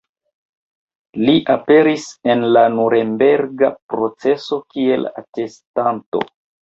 [1.27, 6.25] Li aperis en la Nurenberga proceso kiel atestanto.